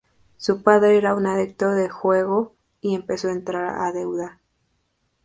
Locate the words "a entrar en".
3.27-3.93